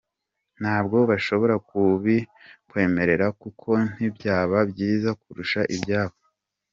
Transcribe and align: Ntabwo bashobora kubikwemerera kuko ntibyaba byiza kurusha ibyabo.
Ntabwo 0.61 0.97
bashobora 1.09 1.55
kubikwemerera 1.67 3.27
kuko 3.41 3.69
ntibyaba 3.93 4.57
byiza 4.71 5.09
kurusha 5.21 5.61
ibyabo. 5.77 6.17